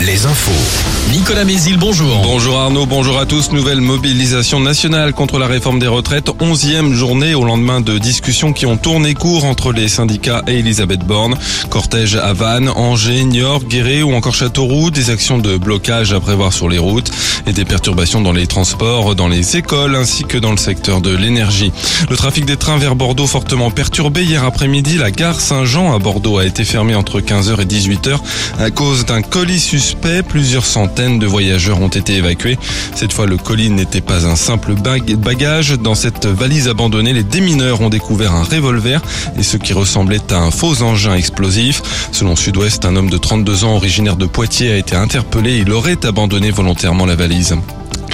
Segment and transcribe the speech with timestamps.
[0.00, 1.10] les infos.
[1.12, 2.22] Nicolas Mézil, bonjour.
[2.22, 3.52] Bonjour Arnaud, bonjour à tous.
[3.52, 6.30] Nouvelle mobilisation nationale contre la réforme des retraites.
[6.40, 11.00] Onzième journée au lendemain de discussions qui ont tourné court entre les syndicats et Elisabeth
[11.00, 11.36] Borne.
[11.68, 14.90] Cortège à Vannes, Angers, Niort, Guéret ou encore Châteauroux.
[14.90, 17.10] Des actions de blocage à prévoir sur les routes
[17.46, 21.14] et des perturbations dans les transports, dans les écoles ainsi que dans le secteur de
[21.14, 21.72] l'énergie.
[22.08, 24.96] Le trafic des trains vers Bordeaux fortement perturbé hier après-midi.
[24.96, 28.18] La gare Saint-Jean à Bordeaux a été fermée entre 15h et 18h
[28.58, 30.22] à cause d'un colis suspect.
[30.22, 32.58] Plusieurs centaines de voyageurs ont été évacués.
[32.94, 35.78] Cette fois, le colis n'était pas un simple bagage.
[35.78, 39.02] Dans cette valise abandonnée, les démineurs ont découvert un revolver
[39.38, 41.82] et ce qui ressemblait à un faux engin explosif.
[42.12, 45.58] Selon Sud-Ouest, un homme de 32 ans originaire de Poitiers a été interpellé.
[45.58, 47.56] Il aurait abandonné volontairement la valise.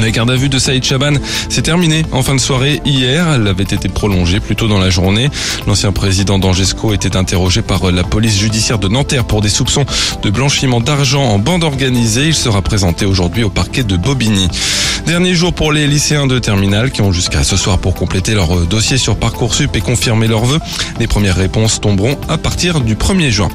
[0.00, 1.12] La garde à vue de Saïd Chaban
[1.48, 3.26] s'est terminée en fin de soirée hier.
[3.34, 5.28] Elle avait été prolongée plus tôt dans la journée.
[5.66, 9.84] L'ancien président d'Angesco était interrogé par la police judiciaire de Nanterre pour des soupçons
[10.22, 12.28] de blanchiment d'argent en bande organisée.
[12.28, 14.48] Il sera présenté aujourd'hui au parquet de Bobigny.
[15.06, 18.66] Dernier jour pour les lycéens de terminale qui ont jusqu'à ce soir pour compléter leur
[18.66, 20.60] dossier sur Parcoursup et confirmer leurs vœux.
[21.00, 23.48] Les premières réponses tomberont à partir du 1er juin.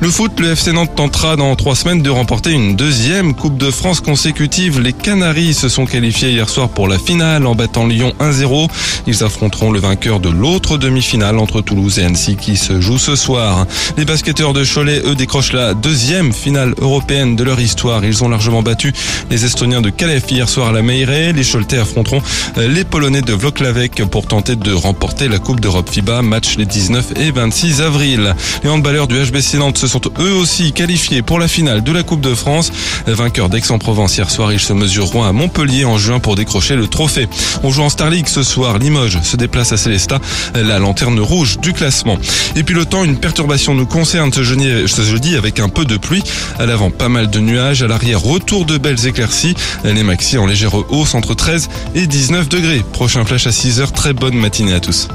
[0.00, 3.68] Le foot, le FC Nantes tentera dans trois semaines de remporter une deuxième Coupe de
[3.68, 4.78] France consécutive.
[4.78, 8.68] Les Canaries se sont qualifiés hier soir pour la finale en battant Lyon 1-0.
[9.08, 13.16] Ils affronteront le vainqueur de l'autre demi-finale entre Toulouse et Annecy qui se joue ce
[13.16, 13.66] soir.
[13.96, 18.04] Les basketteurs de Cholet, eux, décrochent la deuxième finale européenne de leur histoire.
[18.04, 18.92] Ils ont largement battu
[19.30, 21.32] les Estoniens de Calais hier soir à la Meirée.
[21.32, 22.22] Les Choletais affronteront
[22.56, 27.14] les Polonais de Vloklavek pour tenter de remporter la Coupe d'Europe FIBA, match les 19
[27.16, 28.36] et 26 avril.
[28.62, 32.20] Les handballeurs du HBC Nantes sont eux aussi qualifiés pour la finale de la Coupe
[32.20, 32.70] de France.
[33.06, 37.28] Vainqueurs d'Aix-en-Provence hier soir, ils se mesureront à Montpellier en juin pour décrocher le trophée.
[37.62, 38.78] On joue en Star League ce soir.
[38.78, 40.20] Limoges se déplace à Célestat,
[40.54, 42.18] la lanterne rouge du classement.
[42.56, 46.22] Et puis le temps, une perturbation nous concerne ce jeudi, avec un peu de pluie.
[46.58, 47.82] À l'avant, pas mal de nuages.
[47.82, 49.54] À l'arrière, retour de belles éclaircies.
[49.84, 52.84] Les maxi en légère hausse entre 13 et 19 degrés.
[52.92, 53.92] Prochain flash à 6 heures.
[53.92, 55.08] Très bonne matinée à tous.